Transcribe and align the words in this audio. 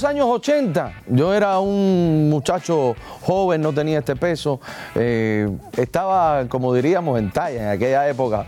los 0.00 0.08
años 0.08 0.28
80, 0.30 0.94
yo 1.08 1.34
era 1.34 1.58
un 1.58 2.30
muchacho 2.30 2.96
joven, 3.20 3.60
no 3.60 3.70
tenía 3.74 3.98
este 3.98 4.16
peso, 4.16 4.58
eh, 4.94 5.46
estaba, 5.76 6.46
como 6.48 6.72
diríamos, 6.72 7.18
en 7.18 7.30
talla 7.30 7.64
en 7.64 7.68
aquella 7.68 8.08
época, 8.08 8.46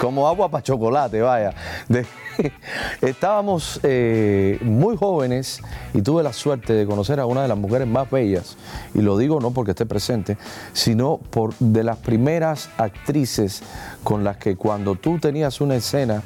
como 0.00 0.26
agua 0.26 0.48
para 0.48 0.62
chocolate, 0.62 1.20
vaya. 1.20 1.52
Estábamos 3.02 3.80
eh, 3.82 4.58
muy 4.62 4.96
jóvenes 4.96 5.60
y 5.92 6.00
tuve 6.00 6.22
la 6.22 6.32
suerte 6.32 6.72
de 6.72 6.86
conocer 6.86 7.20
a 7.20 7.26
una 7.26 7.42
de 7.42 7.48
las 7.48 7.58
mujeres 7.58 7.86
más 7.86 8.10
bellas, 8.10 8.56
y 8.94 9.02
lo 9.02 9.18
digo 9.18 9.40
no 9.40 9.50
porque 9.50 9.72
esté 9.72 9.84
presente, 9.84 10.38
sino 10.72 11.18
por 11.18 11.54
de 11.58 11.84
las 11.84 11.98
primeras 11.98 12.70
actrices 12.78 13.62
con 14.04 14.22
las 14.22 14.36
que 14.36 14.54
cuando 14.54 14.94
tú 14.94 15.18
tenías 15.18 15.60
una 15.60 15.74
escena 15.74 16.22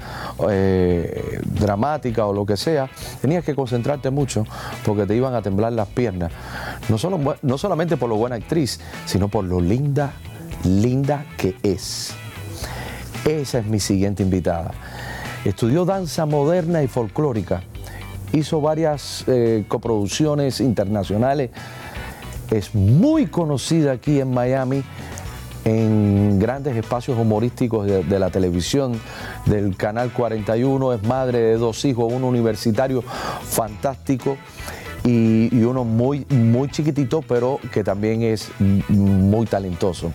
eh, 0.51 1.41
dramática 1.45 2.27
o 2.27 2.35
lo 2.35 2.45
que 2.45 2.57
sea, 2.57 2.91
tenías 3.23 3.45
que 3.45 3.55
concentrarte 3.55 4.11
mucho 4.11 4.45
porque 4.85 5.07
te 5.07 5.15
iban 5.15 5.35
a 5.35 5.41
temblar 5.41 5.73
las 5.73 5.89
piernas. 5.89 6.31
No, 6.89 6.99
solo, 6.99 7.37
no 7.41 7.57
solamente 7.57 7.97
por 7.97 8.11
lo 8.11 8.17
buena 8.17 8.37
actriz, 8.37 8.81
sino 9.07 9.29
por 9.29 9.45
lo 9.45 9.61
linda, 9.61 10.13
linda 10.65 11.25
que 11.39 11.57
es. 11.63 12.13
Esa 13.25 13.59
es 13.61 13.67
mi 13.67 13.81
siguiente 13.81 14.23
invitada. 14.23 14.73
Estudió 15.45 15.85
danza 15.85 16.27
moderna 16.27 16.83
y 16.83 16.89
folclórica. 16.89 17.63
Hizo 18.33 18.61
varias 18.61 19.25
eh, 19.29 19.65
coproducciones 19.69 20.61
internacionales. 20.61 21.51
Es 22.51 22.75
muy 22.75 23.27
conocida 23.27 23.93
aquí 23.93 24.21
en 24.21 24.33
Miami 24.33 24.83
en 25.69 26.39
grandes 26.39 26.77
espacios 26.77 27.19
humorísticos 27.19 27.87
de, 27.87 28.19
la 28.19 28.31
televisión 28.31 28.99
del 29.47 29.77
Canal 29.77 30.13
41. 30.13 30.95
Es 30.95 31.03
madre 31.03 31.39
de 31.39 31.57
dos 31.57 31.85
hijos, 31.85 32.13
uno 32.13 32.27
universitario 32.27 33.03
fantástico 33.03 34.37
y, 35.05 35.63
uno 35.63 35.85
muy, 35.85 36.25
muy 36.31 36.69
chiquitito, 36.71 37.23
pero 37.23 37.61
que 37.73 37.85
también 37.85 38.23
es 38.23 38.51
muy 38.89 39.47
talentoso. 39.47 40.13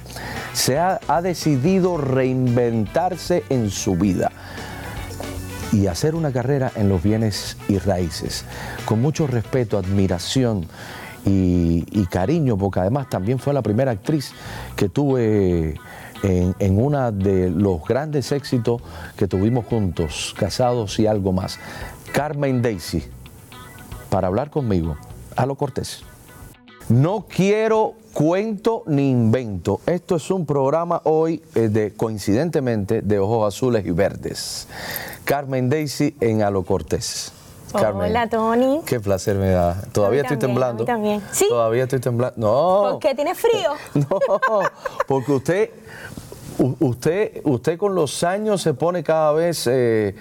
Se 0.53 0.79
ha, 0.79 0.99
ha 1.07 1.21
decidido 1.21 1.97
reinventarse 1.97 3.43
en 3.49 3.69
su 3.69 3.95
vida 3.95 4.31
y 5.71 5.87
hacer 5.87 6.15
una 6.15 6.31
carrera 6.31 6.71
en 6.75 6.89
los 6.89 7.01
bienes 7.01 7.57
y 7.67 7.77
raíces, 7.77 8.45
con 8.85 9.01
mucho 9.01 9.27
respeto, 9.27 9.77
admiración 9.77 10.67
y, 11.25 12.05
cariño, 12.07 12.57
porque 12.57 12.79
además 12.79 13.09
también 13.09 13.39
fue 13.39 13.53
la 13.53 13.61
primera 13.61 13.91
actriz 13.91 14.33
que 14.75 14.89
tuve 14.89 15.75
en, 16.21 16.55
en 16.59 16.77
uno 16.79 17.11
de 17.11 17.49
los 17.49 17.83
grandes 17.83 18.31
éxitos 18.31 18.81
que 19.15 19.27
tuvimos 19.27 19.65
juntos, 19.65 20.35
casados 20.37 20.99
y 20.99 21.07
algo 21.07 21.31
más. 21.31 21.59
Carmen 22.11 22.61
Daisy, 22.61 23.03
para 24.09 24.27
hablar 24.27 24.51
conmigo, 24.51 24.97
a 25.35 25.45
lo 25.45 25.55
Cortés. 25.55 26.03
No 26.89 27.25
quiero 27.27 27.95
cuento 28.13 28.83
ni 28.85 29.09
invento. 29.09 29.81
Esto 29.85 30.17
es 30.17 30.29
un 30.29 30.45
programa 30.45 31.01
hoy 31.05 31.41
eh, 31.55 31.69
de 31.69 31.93
coincidentemente 31.93 33.01
de 33.01 33.19
ojos 33.19 33.53
azules 33.53 33.85
y 33.85 33.91
verdes. 33.91 34.67
Carmen 35.23 35.69
Daisy 35.69 36.15
en 36.19 36.43
Alo 36.43 36.63
Cortés. 36.63 37.31
Hola, 37.73 38.27
Tony. 38.29 38.81
Qué 38.85 38.99
placer 38.99 39.37
me 39.37 39.49
da. 39.49 39.81
Todavía 39.91 40.21
estoy 40.21 40.37
también, 40.37 40.51
temblando. 40.59 40.83
a 40.83 40.85
mí 40.85 40.85
también. 40.85 41.23
¿Sí? 41.31 41.45
Todavía 41.49 41.83
estoy 41.83 41.99
temblando. 41.99 42.35
No. 42.37 42.91
¿Por 42.91 42.99
qué? 42.99 43.15
¿Tienes 43.15 43.37
frío? 43.37 43.73
No, 43.95 44.61
porque 45.07 45.31
usted, 45.31 45.69
usted, 46.79 47.41
usted 47.43 47.77
con 47.77 47.95
los 47.95 48.23
años 48.23 48.61
se 48.61 48.73
pone 48.73 49.03
cada 49.03 49.31
vez 49.33 49.65
eh, 49.67 50.15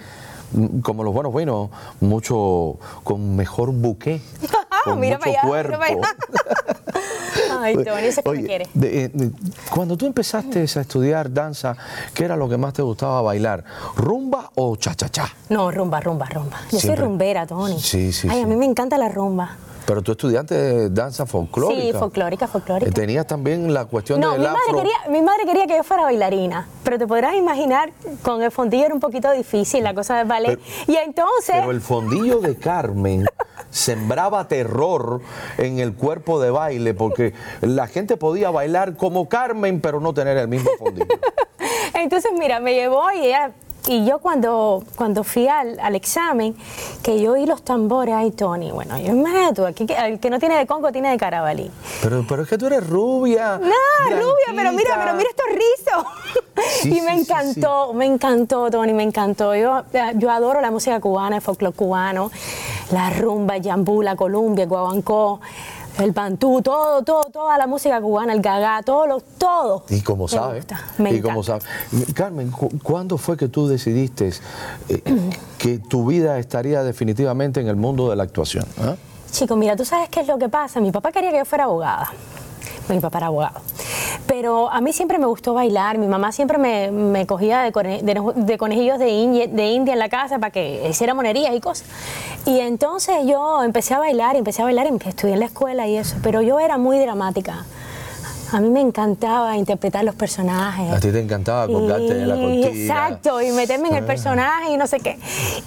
como 0.83 1.05
los 1.05 1.13
buenos 1.15 1.35
vinos, 1.35 1.71
mucho 2.01 2.77
con 3.05 3.37
mejor 3.37 3.73
buque, 3.73 4.21
con 4.85 5.01
Mira 5.01 5.17
mucho 5.19 5.31
para 5.31 5.41
allá, 5.41 5.49
cuerpo. 5.49 5.79
mira 5.89 6.01
para 6.01 7.63
Ay, 7.63 7.75
Tony, 7.77 8.07
eso 8.07 8.23
que 8.23 8.31
me 8.31 8.39
Oye, 8.39 8.47
quiere. 8.47 8.69
de- 8.75 9.05
eh, 9.05 9.11
de- 9.13 9.31
cuando 9.73 9.97
tú 9.97 10.07
empezaste 10.07 10.61
a 10.61 10.65
estudiar 10.65 11.33
danza, 11.33 11.77
¿qué 12.15 12.25
era 12.25 12.37
lo 12.37 12.49
que 12.49 12.57
más 12.57 12.73
te 12.73 12.83
gustaba 12.83 13.23
bailar? 13.23 13.65
¿Rumba 13.97 14.51
o 14.57 14.77
cha-cha-cha? 14.77 15.29
No, 15.49 15.71
rumba, 15.71 16.01
rumba, 16.01 16.27
rumba. 16.27 16.57
Yo 16.71 16.79
Siempre. 16.81 16.97
soy 17.01 17.07
rumbera, 17.09 17.47
Tony. 17.47 17.79
Sí, 17.81 18.13
sí, 18.13 18.29
Ay, 18.31 18.39
sí. 18.39 18.43
a 18.43 18.47
mí 18.47 18.57
me 18.57 18.67
encanta 18.67 18.99
la 18.99 19.09
rumba. 19.09 19.57
Pero 19.87 20.03
tú 20.03 20.13
estudiaste 20.13 20.55
de 20.55 20.91
danza 20.91 21.27
folclórica. 21.27 21.83
Sí, 21.83 21.93
folclórica, 21.93 22.47
folclórica. 22.47 22.89
Eh, 22.89 22.93
Tenías 22.93 23.27
también 23.27 23.73
la 23.75 23.85
cuestión 23.87 24.21
No, 24.21 24.33
del 24.33 24.41
mi 24.41 24.47
madre, 24.47 24.61
quería, 24.77 24.97
mi 25.11 25.23
madre 25.23 25.45
quería 25.45 25.67
que 25.67 25.77
yo 25.77 25.83
fuera 25.83 26.05
bailarina, 26.05 26.69
pero 26.85 26.99
te 26.99 27.07
podrás 27.07 27.35
imaginar, 27.35 27.93
con 28.23 28.43
el 28.43 28.51
fondillo 28.51 28.87
era 28.87 28.95
un 28.95 29.01
poquito 29.01 29.31
difícil 29.33 29.83
la 29.83 29.95
cosa 29.95 30.17
del 30.19 30.27
ballet. 30.29 30.59
Pero- 30.59 30.93
y 30.93 30.97
entonces, 30.97 31.57
Pero 31.59 31.71
el 31.71 31.81
fondillo 31.81 32.39
de 32.41 32.57
Carmen 32.57 33.27
sembraba 33.71 34.47
terror 34.49 35.21
en 35.59 35.79
el 35.79 35.95
cuerpo 35.95 36.41
de 36.41 36.51
baile 36.51 36.95
porque 36.95 37.33
la 37.63 37.87
gente 37.87 38.17
podía 38.17 38.51
bailar 38.51 38.97
como 38.97 39.29
Carmen 39.29 39.81
pero 39.81 39.99
no 40.01 40.13
tener 40.15 40.37
el 40.37 40.47
mismo 40.49 40.71
fondillo. 40.79 41.07
entonces 41.95 42.31
mira, 42.39 42.61
me 42.61 42.75
llevó 42.75 43.11
y 43.13 43.27
ella- 43.27 43.53
y 43.89 44.05
yo 44.07 44.19
cuando, 44.21 44.85
cuando 44.97 45.25
fui 45.25 45.49
al, 45.49 45.79
al 45.81 45.95
examen, 45.95 46.55
que 47.03 47.21
yo 47.21 47.33
oí 47.33 47.47
los 47.47 47.63
tambores, 47.63 48.15
ay 48.15 48.31
Tony, 48.31 48.71
bueno, 48.71 48.97
yo 48.99 49.13
imagínate 49.13 49.55
tú, 49.55 49.67
aquí, 49.67 49.87
que- 49.87 49.97
el 49.97 50.21
que 50.21 50.31
no 50.31 50.39
tiene 50.39 50.57
de 50.57 50.67
Congo 50.67 50.93
tiene 50.93 51.11
de 51.11 51.19
carabalí. 51.19 51.71
Pero, 52.03 52.25
pero 52.29 52.43
es 52.43 52.49
que 52.49 52.59
tú 52.59 52.67
eres 52.67 52.87
rubia. 52.89 53.59
No, 53.59 54.11
rubia, 54.11 54.53
pero 54.55 54.73
mira, 54.73 55.01
pero 55.03 55.15
mira 55.15 55.29
estos 55.31 55.47
rizos. 55.53 56.05
Sí, 56.83 56.99
y 56.99 57.01
me 57.01 57.17
sí, 57.19 57.25
sí, 57.25 57.31
encantó, 57.33 57.93
me 57.95 58.07
encantó, 58.07 58.71
Tony, 58.71 58.93
me 58.93 59.03
encantó. 59.03 59.55
Yo, 59.57 59.83
yo 60.17 60.31
adoro 60.31 60.61
la 60.61 60.71
música 60.71 61.01
cubana, 61.01 61.37
el 61.37 61.43
folclore 61.43 61.75
cubano, 61.75 62.31
la 62.93 63.11
rumba, 63.11 63.57
el 63.57 63.63
yambú, 63.63 64.03
la 64.03 64.15
columbia, 64.17 64.63
el 64.65 64.69
guaguancó, 64.69 65.41
el 65.99 66.13
bantú, 66.13 66.63
todo, 66.63 67.03
todo, 67.03 67.25
toda 67.25 67.59
la 67.59 67.67
música 67.67 68.01
cubana, 68.01 68.33
el 68.33 68.41
gagá, 68.41 68.83
todo, 68.83 69.07
lo, 69.07 69.21
todo. 69.21 69.85
Y 69.91 70.01
como 70.01 70.27
sabes, 70.29 70.65
y 70.99 71.21
como 71.21 71.43
sabes. 71.43 71.65
Carmen, 72.15 72.51
cu- 72.51 72.71
¿cuándo 72.83 73.19
fue 73.19 73.37
que 73.37 73.49
tú 73.49 73.69
decidiste 73.69 74.33
eh, 74.89 75.03
que 75.59 75.79
tu 75.79 76.07
vida 76.07 76.39
estaría 76.39 76.83
definitivamente 76.83 77.61
en 77.61 77.69
el 77.69 77.77
mundo 77.77 78.09
de 78.11 78.17
la 78.17 78.23
actuación? 78.23 78.65
ah? 78.81 78.95
Chico, 79.31 79.57
mira, 79.57 79.77
tú 79.77 79.85
sabes 79.85 80.09
qué 80.09 80.21
es 80.21 80.27
lo 80.29 80.39
que 80.39 80.49
pasa. 80.49 80.81
Mi 80.81 80.91
papá 80.93 81.11
quería 81.13 81.31
que 81.31 81.39
yo 81.39 81.45
fuera 81.45 81.65
abogada. 81.65 82.11
Mi 82.89 82.99
papá 83.01 83.19
era 83.19 83.27
abogado. 83.29 83.61
Pero 84.27 84.71
a 84.71 84.81
mí 84.81 84.93
siempre 84.93 85.19
me 85.19 85.27
gustó 85.27 85.55
bailar. 85.55 85.99
Mi 85.99 86.07
mamá 86.07 86.33
siempre 86.33 86.59
me, 86.59 86.91
me 86.91 87.27
cogía 87.27 87.61
de, 87.63 87.73
cone- 87.73 88.03
de- 88.03 88.33
de 88.35 88.59
conejillos 88.59 88.99
de 88.99 89.11
India, 89.11 89.47
de 89.47 89.67
India 89.71 89.93
en 89.93 89.99
la 89.99 90.09
casa 90.09 90.39
para 90.39 90.51
que 90.51 90.87
hiciera 90.89 91.15
monerías 91.15 91.55
y 91.55 91.61
cosas. 91.61 91.87
Y 92.47 92.61
entonces 92.61 93.17
yo 93.27 93.63
empecé 93.63 93.95
a 93.95 93.99
bailar, 93.99 94.35
y 94.35 94.39
empecé 94.39 94.63
a 94.63 94.65
bailar, 94.65 94.87
y 94.87 95.09
estudié 95.09 95.35
en 95.35 95.41
la 95.41 95.47
escuela 95.47 95.87
y 95.89 95.97
eso. 95.97 96.17
Pero 96.23 96.43
yo 96.43 96.59
era 96.61 96.79
muy 96.79 96.99
dramática. 96.99 97.65
A 98.53 98.61
mí 98.61 98.69
me 98.69 98.83
encantaba 98.83 99.57
interpretar 99.57 100.05
los 100.05 100.15
personajes. 100.15 100.93
A 100.93 101.01
ti 101.01 101.11
te 101.11 101.21
encantaba 101.21 101.67
colgarte 101.67 102.09
en 102.21 102.29
la 102.29 102.35
cortina. 102.35 102.67
Exacto, 102.69 103.41
y 103.41 103.51
meterme 103.53 103.89
en 103.89 103.95
el 103.95 104.05
personaje 104.05 104.73
y 104.73 104.77
no 104.77 104.87
sé 104.87 104.99
qué. 105.01 105.19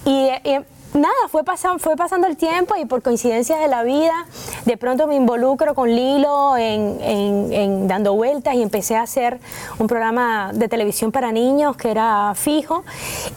Y, 0.06 0.27
y 0.47 0.59
nada, 0.95 1.13
fue, 1.29 1.44
pasan, 1.44 1.79
fue 1.79 1.95
pasando 1.95 2.28
el 2.28 2.35
tiempo 2.38 2.75
y 2.75 2.85
por 2.85 3.01
coincidencias 3.01 3.59
de 3.59 3.67
la 3.67 3.83
vida, 3.83 4.25
de 4.66 4.78
pronto 4.78 5.07
me 5.07 5.16
involucro 5.16 5.75
con 5.75 5.89
Lilo 5.94 6.57
en, 6.57 6.97
en- 7.01 7.53
en 7.53 7.88
dando 7.88 8.13
vueltas 8.13 8.56
y 8.56 8.61
empecé 8.61 8.95
a 8.95 9.01
hacer 9.03 9.39
un 9.78 9.88
programa 9.88 10.51
de 10.53 10.67
televisión 10.67 11.11
para 11.11 11.31
niños 11.31 11.75
que 11.78 11.91
era 11.91 12.33
fijo. 12.35 12.83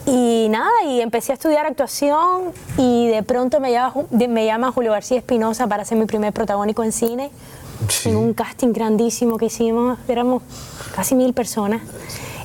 Y 0.06 0.46
nada, 0.50 0.70
y 0.86 1.00
empecé 1.00 1.32
a 1.32 1.34
estudiar 1.34 1.66
actuación 1.66 2.52
y 2.76 3.08
de 3.08 3.22
pronto 3.22 3.60
me 3.60 3.72
llama, 3.72 3.94
me 4.10 4.46
llama 4.46 4.72
Julio 4.72 4.92
García 4.92 5.18
Espinosa 5.18 5.66
para 5.66 5.84
ser 5.84 5.98
mi 5.98 6.06
primer 6.06 6.32
protagónico 6.32 6.82
en 6.84 6.92
cine. 6.92 7.30
Sí. 7.88 8.08
En 8.08 8.16
un 8.16 8.34
casting 8.34 8.72
grandísimo 8.72 9.36
que 9.38 9.46
hicimos, 9.46 9.98
éramos 10.08 10.42
casi 10.94 11.14
mil 11.14 11.32
personas. 11.32 11.80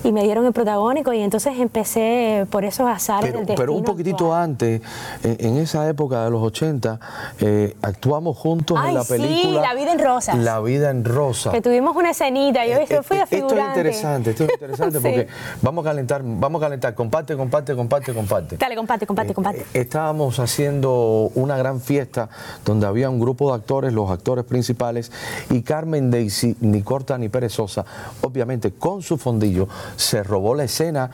Y 0.04 0.12
me 0.12 0.24
dieron 0.24 0.46
el 0.46 0.54
protagónico 0.54 1.14
y 1.14 1.22
entonces 1.22 1.54
empecé 1.58 2.46
por 2.50 2.66
esos 2.66 2.88
azares 2.88 3.32
Pero, 3.32 3.46
del 3.46 3.56
pero 3.56 3.74
un 3.74 3.84
poquitito 3.84 4.26
actual. 4.34 4.44
antes, 4.44 4.82
en, 5.24 5.38
en 5.40 5.58
esa 5.58 5.88
época 5.88 6.26
de 6.26 6.32
los 6.32 6.42
80, 6.44 7.00
eh, 7.40 7.76
actuamos 7.82 8.38
juntos 8.38 8.78
en 8.86 8.94
la 8.94 9.04
sí, 9.04 9.14
película 9.14 9.62
La 9.62 9.74
vida 9.74 9.92
en 9.94 10.00
rosas. 10.00 10.38
La 10.38 10.60
vida 10.60 10.90
en 10.90 11.06
rosa. 11.06 11.52
Que 11.52 11.62
tuvimos 11.62 11.96
una 11.96 12.12
escenita, 12.12 12.66
yo 12.66 12.74
Eh, 12.74 13.02
fui 13.04 13.18
eh, 13.18 13.22
a 13.22 13.24
Esto 13.24 13.36
es 13.36 13.42
figurante. 13.42 13.80
interesante, 13.80 14.30
esto 14.32 14.44
es 14.44 14.52
interesante 14.54 14.98
Sí. 14.98 15.04
porque 15.04 15.28
vamos 15.62 15.86
a 15.86 15.90
calentar, 15.90 16.22
vamos 16.24 16.62
a 16.62 16.66
calentar, 16.66 16.94
comparte, 16.96 17.36
comparte, 17.38 17.76
comparte, 17.76 18.14
comparte. 18.14 18.58
Dale, 18.58 18.76
comparte, 18.76 19.06
comparte, 19.08 19.34
comparte. 19.34 19.62
Eh, 19.62 19.82
estábamos 19.82 20.40
haciendo 20.40 21.32
una 21.36 21.58
gran 21.58 21.80
fiesta 21.80 22.30
donde 22.66 22.86
había 22.88 23.10
un 23.10 23.20
grupo 23.20 23.50
de 23.50 23.56
actores, 23.56 23.94
los 23.94 24.10
actores 24.12 24.44
principales, 24.46 25.12
y 25.50 25.62
Carmen 25.62 26.12
Daisy, 26.12 26.56
ni 26.60 26.82
corta 26.82 27.18
ni 27.18 27.30
perezosa, 27.30 27.86
obviamente 28.22 28.72
con 28.74 29.02
su 29.02 29.18
fondillo, 29.18 29.68
se 29.96 30.24
robó 30.24 30.56
la 30.56 30.64
escena 30.66 31.12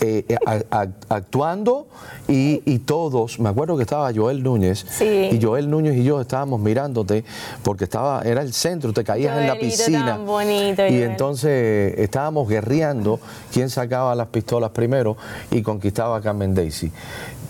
eh, 0.00 0.24
eh, 0.28 0.36
a- 0.46 0.80
a- 0.82 0.86
actuando 1.08 1.86
y, 2.28 2.62
y 2.64 2.78
todos, 2.80 3.38
me 3.40 3.48
acuerdo 3.48 3.76
que 3.76 3.82
estaba 3.82 4.10
Joel 4.14 4.42
Núñez 4.42 4.86
Sí. 4.88 5.28
y 5.32 5.40
Joel 5.42 5.68
Núñez 5.70 5.96
y 5.96 6.04
yo 6.04 6.20
estábamos 6.20 6.60
mirándote 6.60 7.24
porque 7.62 7.84
estaba, 7.84 8.22
era 8.22 8.42
el 8.42 8.52
centro, 8.52 8.92
te 8.92 9.04
caías 9.04 9.36
en 9.38 9.46
la 9.46 9.58
piscina. 9.58 10.06
tan 10.06 10.26
bonito, 10.26 10.86
y 10.86 10.90
Joel. 10.90 11.02
entonces 11.02 11.98
estábamos 11.98 12.48
guerreando 12.48 13.20
quién 13.52 13.70
sacaba 13.70 14.14
las 14.14 14.28
pistolas 14.28 14.70
primero 14.70 15.16
y 15.50 15.62
conquistaba 15.62 16.16
a 16.16 16.20
Carmen 16.20 16.54
Daisy. 16.54 16.92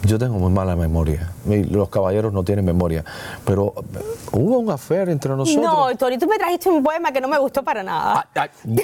Yo 0.05 0.19
tengo 0.19 0.35
muy 0.35 0.51
mala 0.51 0.75
memoria. 0.75 1.31
Los 1.47 1.89
caballeros 1.89 2.33
no 2.33 2.43
tienen 2.43 2.65
memoria. 2.65 3.05
Pero 3.45 3.73
eh, 3.77 3.99
hubo 4.33 4.59
un 4.59 4.69
affair 4.69 5.09
entre 5.11 5.31
nosotros. 5.37 5.65
No, 5.65 5.97
Tony, 5.97 6.19
tú 6.19 6.27
me 6.27 6.39
trajiste 6.39 6.69
un 6.69 6.83
poema 6.83 7.13
que 7.13 7.21
no 7.21 7.29
me 7.29 7.39
gustó 7.39 7.63
para 7.63 7.85
nada. 7.85 8.15
Ah, 8.17 8.27
ah, 8.35 8.49
un 8.65 8.75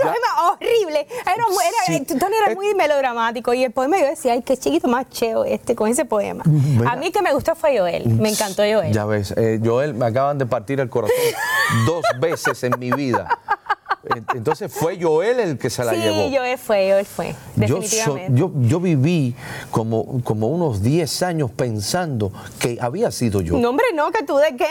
poema 0.00 0.50
horrible. 0.52 0.99
Era, 1.08 1.44
muy- 1.48 1.64
era- 1.64 1.98
Sí. 1.98 2.04
Tony 2.18 2.34
era 2.42 2.52
Eh. 2.52 2.54
muy 2.54 2.74
melodramático 2.74 3.52
y 3.54 3.64
el 3.64 3.72
poema 3.72 3.98
yo 3.98 4.06
decía, 4.06 4.32
ay, 4.32 4.42
qué 4.42 4.56
chiquito 4.56 4.88
más 4.88 5.08
cheo 5.10 5.44
este 5.44 5.74
con 5.74 5.88
ese 5.88 6.04
poema. 6.04 6.42
Mira. 6.46 6.92
A 6.92 6.96
mí 6.96 7.10
que 7.10 7.22
me 7.22 7.32
gustó 7.32 7.54
fue 7.54 7.78
Joel, 7.78 8.06
me 8.08 8.28
encantó 8.30 8.62
Joel. 8.62 8.92
Ya 8.92 9.04
ves, 9.04 9.32
eh, 9.36 9.60
Joel, 9.64 9.94
me 9.94 10.06
acaban 10.06 10.38
de 10.38 10.46
partir 10.46 10.80
el 10.80 10.88
corazón 10.88 11.16
dos 11.86 12.04
veces 12.20 12.62
en 12.64 12.72
mi 12.78 12.90
vida. 12.92 13.28
En- 14.02 14.24
Entonces 14.34 14.72
fue 14.72 14.98
Joel 15.00 15.40
el 15.40 15.58
que 15.58 15.68
se 15.68 15.84
la 15.84 15.92
sí, 15.92 15.98
llevó. 15.98 16.30
Joel 16.34 16.56
fue, 16.56 16.90
Joel 16.90 17.04
fue, 17.06 17.34
Yo, 17.56 17.76
definitivamente. 17.80 18.32
yo, 18.40 18.50
yo 18.62 18.80
viví 18.80 19.36
como, 19.70 20.22
como 20.24 20.48
unos 20.48 20.82
10 20.82 21.22
años 21.22 21.50
pensando 21.50 22.32
que 22.58 22.78
había 22.80 23.10
sido 23.10 23.42
yo. 23.42 23.58
No, 23.58 23.68
hombre, 23.70 23.84
no, 23.94 24.10
que 24.10 24.24
tú 24.24 24.36
de 24.38 24.56
qué. 24.56 24.66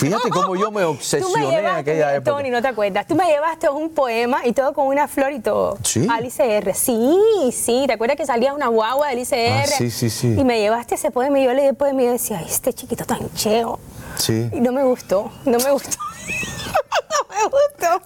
Fíjate 0.00 0.30
No. 0.30 0.34
cómo 0.34 0.56
yo 0.56 0.70
me 0.72 0.82
obsesioné 0.84 1.44
en 1.44 1.50
llevaste, 1.50 1.80
aquella 1.80 2.14
época. 2.16 2.30
Tony, 2.38 2.48
no 2.50 2.62
te 2.62 2.68
acuerdas. 2.68 3.06
Tú 3.06 3.14
me 3.14 3.26
llevaste 3.26 3.68
un 3.68 3.90
poema 3.90 4.46
y 4.46 4.52
todo 4.52 4.72
con 4.72 4.86
una 4.86 5.08
flor 5.08 5.32
y 5.32 5.40
todo. 5.40 5.76
Sí. 5.82 6.06
Alice 6.10 6.42
R. 6.56 6.72
Sí, 6.72 7.18
sí. 7.52 7.84
¿Te 7.86 7.92
acuerdas 7.92 8.16
que 8.16 8.24
salía 8.24 8.54
una 8.54 8.68
guagua 8.68 9.08
de 9.08 9.12
Alice 9.12 9.34
Ah, 9.36 9.64
R? 9.64 9.72
sí, 9.76 9.90
sí, 9.90 10.08
sí. 10.08 10.34
Y 10.38 10.42
me 10.44 10.58
llevaste 10.58 10.94
ese 10.94 11.10
poema 11.10 11.38
y 11.38 11.44
yo 11.44 11.52
leí 11.52 11.66
el 11.66 11.74
poema 11.74 12.00
y 12.02 12.06
yo 12.06 12.12
decía, 12.12 12.38
ay, 12.38 12.46
este 12.48 12.72
chiquito 12.72 13.04
tan 13.04 13.30
cheo. 13.34 13.78
Sí. 14.16 14.48
Y 14.54 14.60
no 14.60 14.72
me 14.72 14.84
gustó, 14.84 15.30
no 15.44 15.58
me 15.58 15.70
gustó. 15.70 15.98
no 17.34 17.40
me 17.40 17.48
gustó. 17.50 18.02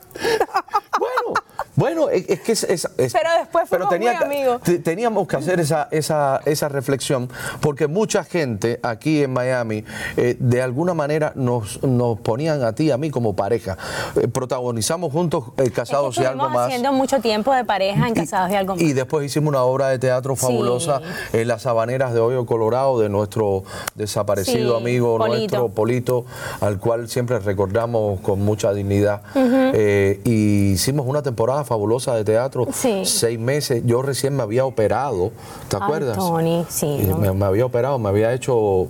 Bueno, 0.98 1.34
bueno, 1.78 2.08
es, 2.08 2.28
es 2.28 2.40
que 2.40 2.52
es, 2.52 2.64
es- 2.64 2.88
Pero 2.96 3.30
después 3.38 3.69
fuimos 3.69 3.88
muy 3.88 3.98
que- 4.00 4.08
amigos. 4.10 4.62
te- 4.62 4.78
teníamos 4.80 5.28
que 5.28 5.36
hacer 5.36 5.60
esa, 5.60 5.86
esa, 5.92 6.40
esa 6.44 6.69
reflexión 6.69 7.28
porque 7.60 7.86
mucha 7.86 8.25
gente 8.25 8.80
aquí 8.82 9.22
en 9.22 9.32
Miami 9.32 9.84
eh, 10.16 10.36
de 10.40 10.60
alguna 10.60 10.92
manera 10.92 11.32
nos, 11.36 11.80
nos 11.84 12.19
ponían 12.19 12.64
a 12.64 12.72
ti 12.75 12.84
y 12.86 12.90
a 12.90 12.96
mí 12.98 13.10
como 13.10 13.36
pareja. 13.36 13.78
Eh, 14.16 14.26
protagonizamos 14.26 15.12
juntos 15.12 15.44
eh, 15.56 15.70
Casados 15.70 16.16
Es 16.16 16.19
que 16.19 16.25
y 16.25 16.26
algo 16.26 16.48
más. 16.48 16.66
haciendo 16.66 16.92
mucho 16.92 17.20
tiempo 17.20 17.54
de 17.54 17.64
pareja 17.64 18.08
en 18.08 18.14
Casados 18.14 18.50
y 18.50 18.56
algo 18.56 18.75
más. 18.75 18.82
Y 18.82 18.92
después 18.92 19.25
hicimos 19.25 19.48
una 19.50 19.62
obra 19.62 19.88
de 19.90 19.98
teatro 20.00 20.34
Sí. 20.34 20.42
fabulosa 20.42 21.00
en 21.32 21.46
las 21.46 21.64
Habaneras 21.66 22.12
de 22.12 22.19
Hoyo 22.20 22.44
Colorado 22.44 22.98
de 22.98 23.08
nuestro 23.08 23.62
desaparecido 23.94 24.76
Sí, 24.76 24.82
amigo 24.82 25.16
Polito. 25.19 25.36
nuestro 25.36 25.69
Polito, 25.69 26.25
al 26.60 26.78
cual 26.78 27.08
siempre 27.08 27.38
recordamos 27.38 28.20
con 28.20 28.40
mucha 28.40 28.72
dignidad. 28.72 29.22
Eh, 29.36 30.20
y 30.25 30.72
hicimos 30.72 31.06
una 31.06 31.22
temporada 31.22 31.64
fabulosa 31.69 32.15
de 32.15 32.25
teatro, 32.25 32.67
Sí. 32.73 33.05
seis 33.05 33.38
meses. 33.38 33.82
Yo 33.85 34.03
recién 34.03 34.35
me 34.35 34.43
había 34.43 34.65
operado, 34.65 35.31
¿te 35.69 35.76
Ay, 35.76 35.82
acuerdas? 35.82 36.17
Tony, 36.17 36.65
sí, 36.69 37.05
¿no? 37.06 37.19
me, 37.19 37.31
me 37.32 37.44
había 37.44 37.67
operado, 37.67 37.99
me 37.99 38.09
había 38.09 38.32
hecho 38.32 38.88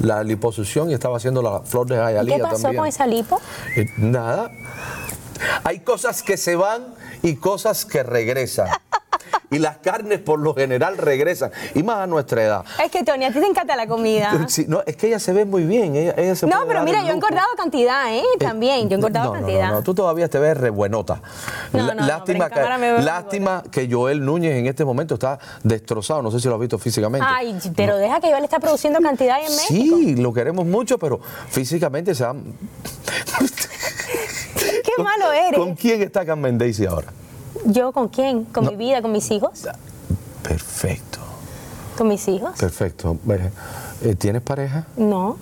la 0.00 0.22
liposucción 0.24 0.90
y 0.90 0.94
estaba 0.94 1.16
haciendo 1.16 1.40
la 1.40 1.60
flor 1.60 1.86
de 1.86 1.94
¿Y 1.94 1.98
Hialeah 1.98 2.36
¿Qué 2.36 2.42
pasó 2.42 2.62
también. 2.62 2.80
con 2.80 2.88
esa 2.88 3.06
lipo? 3.06 3.40
Eh, 3.76 3.86
Nada. 3.96 4.50
Hay 5.64 5.80
cosas 5.80 6.22
que 6.22 6.36
se 6.36 6.54
van 6.56 6.94
y 7.22 7.36
cosas 7.36 7.84
que 7.84 8.02
regresan. 8.02 8.68
Y 9.52 9.58
las 9.58 9.76
carnes 9.78 10.18
por 10.18 10.40
lo 10.40 10.54
general 10.54 10.96
regresan. 10.96 11.52
Y 11.74 11.82
más 11.82 11.98
a 11.98 12.06
nuestra 12.06 12.42
edad. 12.42 12.64
Es 12.82 12.90
que 12.90 13.04
Tony, 13.04 13.26
a 13.26 13.32
ti 13.32 13.38
te 13.38 13.46
encanta 13.46 13.76
la 13.76 13.86
comida. 13.86 14.30
Sí, 14.52 14.66
no, 14.68 14.82
es 14.84 14.96
que 14.96 15.06
ella 15.06 15.18
se 15.18 15.32
ve 15.32 15.44
muy 15.44 15.64
bien. 15.64 15.94
Ella, 15.94 16.14
ella 16.16 16.34
se 16.34 16.46
No, 16.46 16.66
pero 16.66 16.82
mira, 16.82 17.02
yo 17.02 17.08
he 17.08 17.12
engordado 17.12 17.46
cantidad, 17.56 18.12
¿eh? 18.12 18.20
Eh, 18.20 18.38
También, 18.38 18.88
yo 18.88 18.96
he 18.96 18.98
engordado 18.98 19.26
no, 19.26 19.32
cantidad. 19.34 19.68
No, 19.68 19.74
no, 19.76 19.82
tú 19.82 19.94
todavía 19.94 20.28
te 20.28 20.38
ves 20.38 20.56
re 20.56 20.70
buenota. 20.70 21.22
No, 21.72 21.94
no, 21.94 22.06
lástima 22.06 22.50
que, 22.50 22.60
lástima 23.02 23.62
que 23.70 23.88
Joel 23.90 24.24
Núñez 24.24 24.56
en 24.56 24.66
este 24.66 24.84
momento 24.84 25.14
está 25.14 25.38
destrozado. 25.62 26.22
No 26.22 26.30
sé 26.30 26.40
si 26.40 26.48
lo 26.48 26.54
has 26.54 26.60
visto 26.60 26.78
físicamente. 26.78 27.26
Ay, 27.28 27.58
pero 27.76 27.96
deja 27.96 28.20
que 28.20 28.28
le 28.28 28.44
está 28.44 28.58
produciendo 28.58 29.00
cantidad 29.00 29.38
en 29.38 29.54
México. 29.54 29.96
Sí, 29.96 30.16
lo 30.16 30.32
queremos 30.32 30.66
mucho, 30.66 30.98
pero 30.98 31.20
físicamente 31.48 32.14
se 32.14 32.24
ha... 32.24 32.32
Qué 34.54 35.02
malo 35.02 35.32
eres. 35.32 35.58
¿Con 35.58 35.74
quién 35.74 36.02
está 36.02 36.24
Carmen 36.24 36.58
Daisy 36.58 36.86
ahora? 36.86 37.08
¿Yo 37.66 37.92
con 37.92 38.08
quién? 38.08 38.44
¿Con 38.44 38.64
No. 38.64 38.70
mi 38.72 38.76
vida? 38.76 39.02
¿Con 39.02 39.12
mis 39.12 39.30
hijos? 39.30 39.66
Perfecto, 40.42 41.18
¿Con 41.96 42.08
mis 42.08 42.26
hijos? 42.28 42.58
perfecto. 42.58 43.16
Eh, 44.02 44.14
¿Tienes 44.16 44.42
pareja? 44.42 44.86
No, 44.96 45.36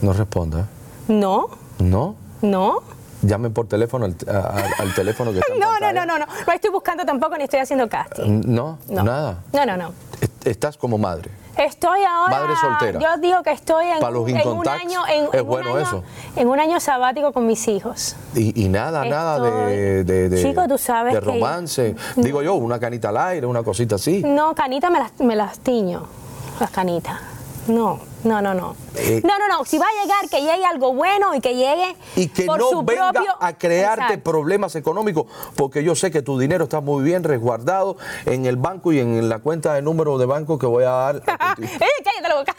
No 0.00 0.12
responda. 0.12 0.68
no, 1.08 1.48
¿No? 1.78 2.16
no. 2.42 2.80
Llame 3.22 3.50
por 3.50 3.68
teléfono 3.68 4.04
al, 4.06 4.16
al- 4.28 4.64
al 4.78 4.94
teléfono 4.96 5.30
que 5.32 5.38
está 5.40 5.54
No, 5.56 5.78
no, 5.78 5.92
no, 5.92 6.04
no, 6.04 6.18
no. 6.18 6.26
No 6.46 6.52
estoy 6.52 6.70
buscando 6.72 7.04
tampoco 7.04 7.36
ni 7.38 7.44
estoy 7.44 7.60
haciendo 7.60 7.88
casting. 7.88 8.42
No, 8.46 8.78
No. 8.88 9.04
nada. 9.04 9.44
No, 9.52 9.64
no, 9.64 9.76
no. 9.76 9.92
Est- 10.20 10.46
Estás 10.48 10.76
como 10.76 10.98
madre. 10.98 11.30
Estoy 11.56 12.00
ahora. 12.04 12.30
Madre 12.40 12.54
soltera. 12.56 12.98
Yo 12.98 13.20
digo 13.20 13.42
que 13.42 13.52
estoy 13.52 13.86
en, 13.86 14.00
Pa' 14.00 14.10
los 14.10 14.26
en 14.28 14.48
un 14.48 14.66
año. 14.66 15.00
En, 15.06 15.24
es 15.26 15.34
en 15.34 15.40
un 15.40 15.46
bueno 15.46 15.70
año- 15.70 15.78
eso. 15.80 16.02
En 16.36 16.48
un 16.48 16.58
año 16.58 16.80
sabático 16.80 17.32
con 17.32 17.46
mis 17.46 17.68
hijos. 17.68 18.16
Y, 18.34 18.64
y 18.64 18.68
nada, 18.68 19.04
nada 19.04 19.38
de, 19.38 20.02
de, 20.04 20.28
de- 20.30 20.42
Chico, 20.42 20.66
tú 20.66 20.78
sabes 20.78 21.12
de 21.14 21.20
que- 21.20 21.26
romance. 21.26 21.94
Digo 22.16 22.42
yo, 22.42 22.54
una 22.54 22.80
canita 22.80 23.10
al 23.10 23.18
aire, 23.18 23.46
una 23.46 23.62
cosita 23.62 23.96
así. 23.96 24.22
No, 24.24 24.54
canita 24.54 24.88
me 24.90 24.98
las, 24.98 25.12
me 25.20 25.36
las 25.36 25.58
tiño. 25.58 26.04
Las 26.58 26.70
canitas. 26.70 27.18
No, 27.68 27.98
no, 28.24 28.40
no, 28.42 28.54
no. 28.54 28.76
Eh, 28.96 29.20
no, 29.24 29.38
no, 29.38 29.48
no. 29.48 29.64
Si 29.64 29.78
va 29.78 29.86
a 29.86 30.02
llegar, 30.02 30.28
que 30.30 30.40
llegue 30.40 30.64
algo 30.64 30.94
bueno 30.94 31.34
y 31.34 31.40
que 31.40 31.54
llegue 31.54 31.96
Y 32.16 32.28
que 32.28 32.44
por 32.44 32.58
no 32.58 32.70
su 32.70 32.82
venga 32.82 33.12
propio... 33.12 33.32
a 33.40 33.52
crearte 33.54 34.02
Exacto. 34.04 34.30
problemas 34.30 34.74
económicos, 34.76 35.26
porque 35.56 35.82
yo 35.82 35.94
sé 35.94 36.10
que 36.10 36.22
tu 36.22 36.38
dinero 36.38 36.64
está 36.64 36.80
muy 36.80 37.02
bien 37.02 37.24
resguardado 37.24 37.96
en 38.26 38.46
el 38.46 38.56
banco 38.56 38.92
y 38.92 39.00
en 39.00 39.28
la 39.28 39.38
cuenta 39.40 39.74
de 39.74 39.82
número 39.82 40.18
de 40.18 40.26
banco 40.26 40.58
que 40.58 40.66
voy 40.66 40.84
a 40.84 40.90
dar. 40.90 41.22
a. 41.38 41.56
¡Eh, 41.60 41.68
cállate 42.04 42.28
la 42.28 42.34
boca! 42.36 42.56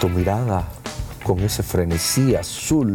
tu 0.00 0.08
mirada 0.08 0.64
con 1.24 1.38
ese 1.40 1.62
frenesí 1.62 2.34
azul 2.34 2.94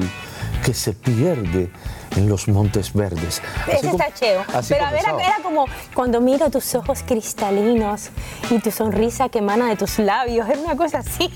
que 0.67 0.73
se 0.73 0.91
pierde 0.91 1.69
en 2.17 2.27
los 2.27 2.49
montes 2.49 2.91
verdes. 2.91 3.41
Ese 3.71 3.87
está 3.87 4.13
cheo. 4.13 4.43
Pero 4.67 4.85
a 4.85 4.91
ver, 4.91 5.05
era 5.05 5.37
como 5.41 5.65
cuando 5.93 6.19
miro 6.19 6.51
tus 6.51 6.75
ojos 6.75 7.03
cristalinos 7.07 8.09
y 8.49 8.59
tu 8.59 8.69
sonrisa 8.69 9.29
que 9.29 9.39
emana 9.39 9.69
de 9.69 9.77
tus 9.77 9.97
labios. 9.97 10.49
Es 10.49 10.57
una 10.57 10.75
cosa 10.75 10.97
así. 10.97 11.31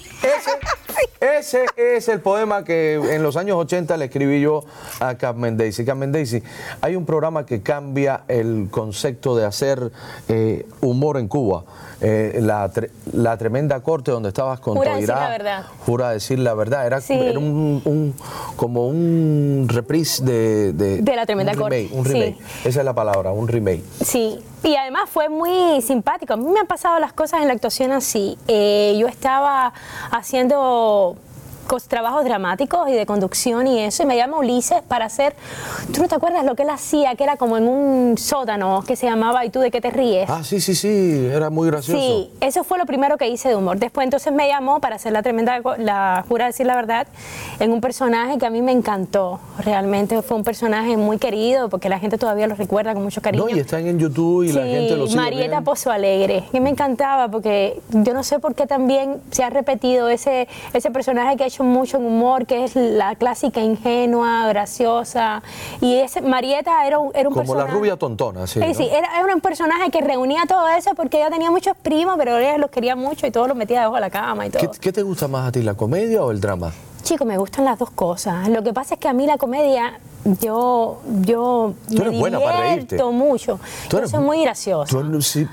Ese 1.21 1.65
es 1.77 2.09
el 2.09 2.19
poema 2.19 2.65
que 2.65 2.95
en 2.95 3.23
los 3.23 3.37
años 3.37 3.55
80 3.55 3.95
le 3.95 4.05
escribí 4.05 4.41
yo 4.41 4.65
a 4.99 5.15
Carmen 5.15 5.55
Daisy. 5.55 5.85
Carmen 5.85 6.11
Daisy, 6.11 6.43
hay 6.81 6.97
un 6.97 7.05
programa 7.05 7.45
que 7.45 7.61
cambia 7.61 8.25
el 8.27 8.67
concepto 8.69 9.33
de 9.37 9.45
hacer 9.45 9.93
eh, 10.27 10.67
humor 10.81 11.17
en 11.17 11.29
Cuba. 11.29 11.63
Eh, 12.03 12.39
la, 12.41 12.67
tre- 12.73 12.89
la 13.13 13.37
tremenda 13.37 13.79
corte 13.81 14.09
donde 14.09 14.29
estabas 14.29 14.59
con 14.59 14.75
Jura 14.75 14.93
decir 14.95 15.07
Toirá, 15.07 15.21
la 15.23 15.29
verdad. 15.29 15.65
Jura 15.85 16.09
decir 16.09 16.39
la 16.39 16.53
verdad. 16.55 16.87
Era, 16.87 16.99
Sí. 16.99 17.13
era 17.13 17.37
un, 17.37 17.81
un- 17.85 18.15
como 18.55 18.87
un 18.87 19.67
reprise 19.69 20.23
de, 20.23 20.73
De 20.73 21.15
La 21.15 21.25
Tremenda 21.27 21.51
un 21.53 21.59
Corte, 21.59 21.75
remake, 21.83 21.95
Un 21.95 22.05
sí. 22.05 22.13
remake. 22.13 22.37
Esa 22.65 22.79
es 22.79 22.85
la 22.85 22.93
palabra, 22.95 23.31
un 23.31 23.47
remake. 23.47 23.83
Sí, 24.03 24.39
y 24.63 24.75
además 24.75 25.09
fue 25.11 25.29
muy 25.29 25.79
simpático. 25.81 26.33
A 26.33 26.37
mí 26.37 26.45
me 26.51 26.59
han 26.59 26.67
pasado 26.67 26.99
las 26.99 27.13
cosas 27.13 27.41
en 27.41 27.47
la 27.47 27.53
actuación 27.53 27.91
así. 27.91 28.35
Eh, 28.47 28.97
yo 28.99 29.07
estaba 29.07 29.71
haciendo 30.11 31.15
trabajos 31.83 32.23
dramáticos 32.25 32.89
y 32.89 32.93
de 32.93 33.05
conducción 33.05 33.67
y 33.67 33.79
eso, 33.79 34.03
y 34.03 34.05
me 34.05 34.15
llama 34.17 34.37
Ulises 34.37 34.81
para 34.87 35.05
hacer, 35.05 35.35
¿tú 35.93 36.01
no 36.01 36.07
te 36.07 36.15
acuerdas 36.15 36.43
lo 36.45 36.55
que 36.55 36.63
él 36.63 36.69
hacía? 36.69 37.15
Que 37.15 37.23
era 37.23 37.37
como 37.37 37.57
en 37.57 37.67
un 37.67 38.17
sótano 38.17 38.83
que 38.85 38.95
se 38.95 39.05
llamaba 39.07 39.45
¿Y 39.45 39.49
tú 39.49 39.59
de 39.59 39.71
qué 39.71 39.81
te 39.81 39.89
ríes? 39.89 40.29
Ah, 40.29 40.43
sí, 40.43 40.59
sí, 40.61 40.75
sí, 40.75 41.27
era 41.31 41.49
muy 41.49 41.67
gracioso. 41.69 41.99
Sí, 41.99 42.29
eso 42.41 42.63
fue 42.63 42.77
lo 42.77 42.85
primero 42.85 43.17
que 43.17 43.27
hice 43.27 43.49
de 43.49 43.55
humor. 43.55 43.77
Después 43.79 44.03
entonces 44.05 44.31
me 44.33 44.47
llamó 44.47 44.79
para 44.79 44.95
hacer 44.97 45.11
la 45.13 45.21
tremenda, 45.23 45.59
la 45.77 46.23
jura 46.27 46.45
decir 46.45 46.65
la 46.65 46.75
verdad, 46.75 47.07
en 47.59 47.71
un 47.71 47.81
personaje 47.81 48.37
que 48.37 48.45
a 48.45 48.49
mí 48.49 48.61
me 48.61 48.71
encantó. 48.71 49.39
Realmente 49.63 50.21
fue 50.21 50.37
un 50.37 50.43
personaje 50.43 50.97
muy 50.97 51.17
querido 51.17 51.69
porque 51.69 51.89
la 51.89 51.99
gente 51.99 52.17
todavía 52.17 52.47
lo 52.47 52.55
recuerda 52.55 52.93
con 52.93 53.03
mucho 53.03 53.21
cariño. 53.21 53.45
No, 53.49 53.55
y 53.55 53.59
están 53.59 53.87
en 53.87 53.97
YouTube 53.99 54.43
y 54.43 54.51
la 54.51 54.63
Sí, 54.63 54.69
gente 54.69 54.95
lo 54.97 55.07
sigue 55.07 55.19
Marieta. 55.19 55.61
Pozo 55.61 55.91
Alegre, 55.91 56.43
que 56.51 56.59
me 56.59 56.69
encantaba 56.69 57.27
porque 57.29 57.79
yo 57.89 58.13
no 58.13 58.23
sé 58.23 58.39
por 58.39 58.55
qué 58.55 58.67
también 58.67 59.21
se 59.31 59.43
ha 59.43 59.49
repetido 59.49 60.09
ese, 60.09 60.47
ese 60.73 60.91
personaje 60.91 61.37
que 61.37 61.43
ha 61.43 61.47
hecho 61.47 61.60
mucho 61.63 61.97
en 61.97 62.05
humor, 62.05 62.45
que 62.45 62.63
es 62.63 62.75
la 62.75 63.15
clásica 63.15 63.59
ingenua, 63.61 64.47
graciosa. 64.47 65.41
Y 65.81 65.95
ese 65.95 66.21
Marieta 66.21 66.85
era 66.85 66.99
un, 66.99 67.11
era 67.13 67.27
un 67.29 67.33
Como 67.35 67.53
la 67.53 67.61
personaje. 67.61 67.77
rubia 67.79 67.97
tontona, 67.97 68.47
sí. 68.47 68.59
Sí, 68.61 68.67
¿no? 68.67 68.73
sí, 68.73 68.89
era, 68.91 69.19
era 69.23 69.33
un 69.35 69.41
personaje 69.41 69.89
que 69.91 70.01
reunía 70.01 70.43
todo 70.47 70.67
eso 70.69 70.91
porque 70.95 71.17
ella 71.17 71.29
tenía 71.29 71.51
muchos 71.51 71.75
primos, 71.81 72.15
pero 72.17 72.37
ella 72.37 72.57
los 72.57 72.69
quería 72.71 72.95
mucho 72.95 73.27
y 73.27 73.31
todos 73.31 73.47
los 73.47 73.57
metía 73.57 73.79
debajo 73.79 73.95
de 73.95 74.01
la 74.01 74.09
cama 74.09 74.45
y 74.45 74.49
todo. 74.49 74.71
¿Qué, 74.71 74.79
qué 74.79 74.91
te 74.91 75.01
gusta 75.03 75.27
más 75.27 75.47
a 75.47 75.51
ti, 75.51 75.61
la 75.61 75.73
comedia 75.75 76.23
o 76.23 76.31
el 76.31 76.39
drama? 76.41 76.71
Chico, 77.11 77.25
me 77.25 77.37
gustan 77.37 77.65
las 77.65 77.77
dos 77.77 77.91
cosas. 77.91 78.47
Lo 78.47 78.63
que 78.63 78.71
pasa 78.71 78.93
es 78.93 78.99
que 79.01 79.09
a 79.09 79.11
mí 79.11 79.25
la 79.27 79.37
comedia, 79.37 79.99
yo, 80.39 81.01
yo 81.23 81.73
Tú 81.89 81.95
me 81.95 82.01
eres 82.05 82.19
buena 82.21 82.39
para 82.39 82.59
reírte. 82.61 83.03
mucho. 83.03 83.59
Tú 83.89 83.91
Yo 83.91 83.97
eres- 83.97 84.11
soy 84.11 84.23
muy 84.23 84.41
graciosa. 84.43 84.89
Tú 84.89 84.99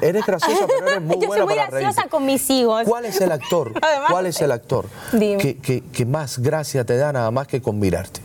eres 0.00 0.24
graciosa, 0.24 0.66
pero 0.68 0.86
eres 0.88 1.02
muy 1.02 1.18
Yo 1.20 1.26
buena 1.26 1.42
soy 1.42 1.46
muy 1.48 1.56
para 1.56 1.70
graciosa 1.70 1.96
reírte. 2.02 2.10
con 2.10 2.26
mis 2.26 2.48
hijos. 2.50 2.84
¿Cuál 2.86 3.06
es 3.06 3.20
el 3.20 3.32
actor? 3.32 3.72
Además, 3.82 4.08
¿Cuál 4.08 4.26
es 4.26 4.40
el 4.40 4.52
actor 4.52 4.86
Dime. 5.10 5.38
que, 5.38 5.56
que- 5.56 5.82
que 5.82 6.06
más 6.06 6.38
gracia 6.38 6.84
te 6.84 6.96
da 6.96 7.12
nada 7.12 7.32
más 7.32 7.48
que 7.48 7.60
con 7.60 7.76
mirarte? 7.80 8.20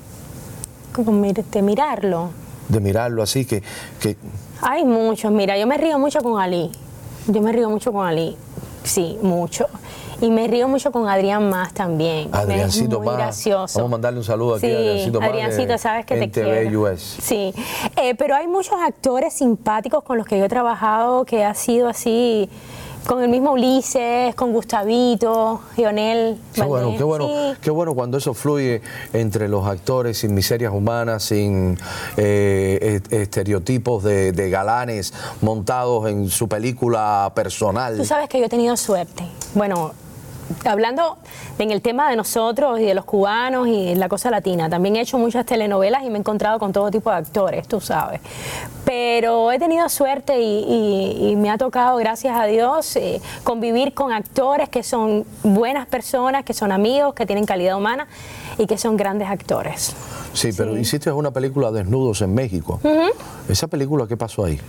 Como 0.94 1.12
mir- 1.12 1.44
de 1.44 1.62
mirarlo. 1.64 2.30
De 2.70 2.80
mirarlo 2.80 3.24
así, 3.24 3.46
que, 3.46 3.64
que 4.00 4.16
Hay 4.62 4.86
muchos, 4.86 5.32
mira, 5.32 5.58
yo 5.58 5.66
me 5.66 5.76
río 5.80 5.98
mucho 5.98 6.22
con 6.22 6.40
Ali. 6.40 6.72
Yo 7.26 7.42
me 7.42 7.52
río 7.52 7.68
mucho 7.72 7.92
con 7.92 8.06
Ali. 8.06 8.38
Sí, 8.84 9.18
mucho. 9.24 9.66
Y 10.22 10.30
me 10.32 10.48
río 10.48 10.68
mucho 10.68 10.92
con 10.92 11.08
Adrián 11.10 11.50
Más 11.50 11.74
también. 11.74 12.30
Adriancito 12.32 13.02
Más. 13.02 13.16
gracioso. 13.18 13.80
Vamos 13.80 13.90
a 13.90 13.92
mandarle 13.92 14.20
un 14.20 14.26
saludo 14.26 14.56
aquí 14.56 14.66
a 14.66 14.70
Sí, 14.70 14.76
Adriancito 14.76 15.20
Más 15.20 15.30
Adriancito, 15.30 15.78
sabes 15.78 16.06
que 16.06 16.16
te 16.16 16.24
NTV 16.26 16.62
quiero. 16.62 16.82
US. 16.82 17.18
Sí, 17.22 17.54
Eh, 17.96 18.16
pero 18.16 18.36
hay 18.36 18.48
muchos 18.48 18.76
actores 18.86 19.34
simpáticos 19.34 20.04
con 20.04 20.18
los 20.18 20.26
que 20.28 20.38
yo 20.38 20.46
he 20.46 20.50
trabajado 20.50 21.26
que 21.26 21.44
ha 21.44 21.54
sido 21.54 21.88
así, 21.90 22.50
con 23.08 23.22
el 23.22 23.28
mismo 23.30 23.52
Ulises, 23.52 24.34
con 24.36 24.54
Gustavito, 24.54 25.60
Lionel. 25.76 26.38
Qué 26.54 26.62
bueno, 26.64 26.94
qué 26.98 27.04
bueno, 27.04 27.28
Sí. 27.28 27.58
qué 27.62 27.70
bueno 27.70 27.94
cuando 27.96 28.18
eso 28.18 28.34
fluye 28.34 28.82
entre 29.12 29.50
los 29.50 29.68
actores 29.68 30.20
sin 30.20 30.34
miserias 30.34 30.72
humanas, 30.74 31.24
sin 31.24 31.78
eh, 32.16 32.80
est- 33.04 33.12
estereotipos 33.12 34.04
de, 34.04 34.32
de 34.32 34.50
galanes 34.50 35.14
montados 35.42 36.08
en 36.10 36.30
su 36.30 36.48
película 36.48 37.30
personal. 37.36 37.98
Tú 37.98 38.06
sabes 38.06 38.30
que 38.30 38.40
yo 38.40 38.46
he 38.46 38.50
tenido 38.50 38.78
suerte. 38.78 39.26
Bueno, 39.54 39.92
hablando 40.66 41.18
en 41.60 41.72
el 41.72 41.82
tema 41.82 42.10
de 42.10 42.16
nosotros 42.16 42.80
y 42.80 42.84
de 42.84 42.94
los 42.94 43.06
cubanos 43.06 43.68
y 43.68 43.96
la 43.96 44.10
cosa 44.10 44.30
latina, 44.30 44.70
también 44.70 44.96
he 44.96 45.02
hecho 45.02 45.18
muchas 45.18 45.46
telenovelas 45.46 46.04
y 46.04 46.10
me 46.10 46.18
he 46.18 46.20
encontrado 46.20 46.60
con 46.60 46.74
todo 46.74 46.90
tipo 46.92 47.10
de 47.10 47.18
actores, 47.18 47.68
tú 47.68 47.82
sabes. 47.82 48.22
Pero 48.86 49.52
he 49.52 49.60
tenido 49.60 49.88
suerte 49.90 50.40
y, 50.40 51.36
me 51.38 51.50
ha 51.50 51.58
tocado, 51.58 51.98
gracias 51.98 52.38
a 52.40 52.46
Dios, 52.46 52.96
eh, 52.96 53.22
convivir 53.44 53.94
con 53.94 54.12
actores 54.12 54.70
que 54.70 54.84
son 54.84 55.26
buenas 55.44 55.88
personas, 55.88 56.44
que 56.44 56.54
son 56.54 56.72
amigos, 56.72 57.14
que 57.14 57.26
tienen 57.26 57.46
calidad 57.46 57.78
humana 57.78 58.08
y 58.58 58.68
que 58.68 58.78
son 58.78 58.98
grandes 58.98 59.30
actores. 59.30 59.96
Sí, 60.34 60.50
pero 60.56 60.78
hiciste 60.78 61.12
una 61.12 61.32
película 61.32 61.72
Desnudos 61.72 62.22
en 62.22 62.34
México. 62.34 62.80
¿Esa 63.48 63.68
película 63.68 64.08
qué 64.08 64.18
pasó 64.18 64.46
ahí? 64.46 64.60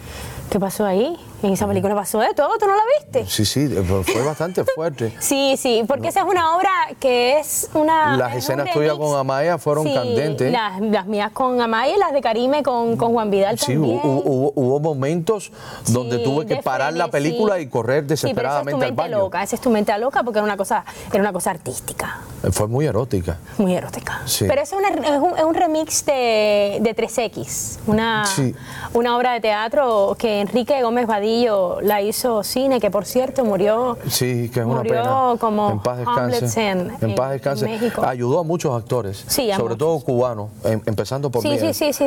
¿Qué 0.50 0.60
pasó 0.60 0.84
ahí? 0.84 1.16
En 1.42 1.52
esa 1.52 1.66
película 1.66 1.94
pasó 1.94 2.20
de 2.20 2.32
todo, 2.34 2.56
¿tú 2.58 2.66
no 2.66 2.74
la 2.74 2.82
viste? 2.98 3.26
Sí, 3.30 3.44
sí, 3.44 3.68
fue 4.04 4.22
bastante 4.26 4.64
fuerte. 4.64 5.12
Sí, 5.18 5.56
sí, 5.58 5.82
porque 5.86 6.08
esa 6.08 6.20
es 6.20 6.26
una 6.26 6.56
obra 6.56 6.70
que 7.00 7.38
es 7.38 7.68
una... 7.74 8.16
Las 8.16 8.32
es 8.32 8.44
escenas 8.44 8.70
tuyas 8.72 8.96
con 8.96 9.16
Amaya 9.18 9.58
fueron 9.58 9.84
Sí, 9.86 9.94
candentes. 9.94 10.50
Las, 10.52 10.80
las 10.80 11.06
mías 11.06 11.32
con 11.32 11.60
Amaya 11.60 11.94
y 11.94 11.98
las 11.98 12.12
de 12.12 12.20
Karime 12.22 12.62
con, 12.62 12.96
con 12.96 13.12
Juan 13.12 13.30
Vidal 13.30 13.58
Sí, 13.58 13.72
también. 13.74 14.00
hubo, 14.02 14.22
hubo- 14.24 14.52
hubo 14.54 14.80
momentos 14.80 15.50
donde 15.88 16.18
Sí, 16.18 16.24
tuve 16.24 16.46
que 16.46 16.56
parar 16.56 16.92
la 16.94 17.08
película 17.08 17.58
y 17.60 17.66
correr 17.68 18.04
Sí, 18.04 18.06
pero 18.06 18.14
esa 18.14 18.14
es 18.14 18.20
tu 18.20 18.26
desesperadamente 18.28 18.84
al 18.84 18.90
mente 18.92 19.02
baño. 19.02 19.18
loca, 19.18 19.42
esa 19.42 19.56
es 19.56 19.60
tu 19.62 19.70
mente 19.70 19.98
loca 19.98 20.22
porque 20.22 20.38
era 20.38 20.44
una 20.44 20.56
cosa, 20.56 20.84
era 21.12 21.20
una 21.20 21.32
cosa 21.32 21.50
artística, 21.50 22.20
Eh, 22.42 22.50
Fue 22.52 22.68
muy 22.68 22.86
erótica. 22.86 23.38
muy 23.58 23.74
erótica. 23.74 24.22
Sí. 24.26 24.46
Pero 24.48 24.62
es, 24.62 24.72
una- 24.72 24.88
es 24.88 25.20
un, 25.20 25.36
es 25.38 25.44
un 25.54 25.60
remix 25.60 26.04
de, 26.04 26.78
de 26.80 26.94
3X, 26.94 27.78
una, 27.86 28.24
Sí. 28.26 28.54
una 28.92 29.16
obra 29.16 29.32
de 29.34 29.40
teatro 29.40 30.16
que 30.18 30.40
Enrique 30.40 30.82
Gómez 30.82 31.06
Vadillo 31.06 31.80
la 31.80 32.02
hizo 32.02 32.42
cine, 32.42 32.80
que 32.80 32.90
por 32.90 33.06
cierto 33.06 33.44
murió 33.44 33.96
Sí, 34.08 34.50
que 34.52 34.60
es 34.60 34.66
una 34.66 34.76
Murió 34.76 34.92
pena. 34.92 35.34
como 35.38 35.70
en 35.70 35.80
paz 35.80 35.98
descanse. 35.98 36.68
en- 36.70 36.90
en 37.00 37.14
paz 37.14 37.26
en 37.28 37.32
descanse. 37.34 37.64
México. 37.66 38.02
Ayudó 38.04 38.40
a 38.40 38.44
muchos 38.44 38.76
actores, 38.76 39.24
Sí, 39.28 39.50
a 39.50 39.56
sobre 39.56 39.74
muchos. 39.74 39.78
todo 39.78 40.00
cubanos, 40.00 40.50
em- 40.64 40.80
empezando 40.86 41.30
por 41.30 41.42
Sí, 41.42 41.48
mí, 41.48 41.58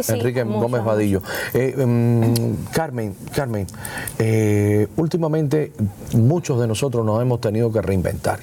Enrique 0.10 0.44
Gómez 0.44 0.84
Vadillo. 0.84 1.22
Eh, 1.54 1.74
em, 1.78 2.58
Carmen, 2.72 3.16
Carmen, 3.34 3.66
eh, 4.20 4.88
últimamente 4.98 5.72
muchos 6.14 6.60
de 6.60 6.68
nosotros 6.68 7.06
nos 7.06 7.22
hemos 7.22 7.40
tenido 7.40 7.72
que 7.72 7.82
reinventar. 7.82 8.40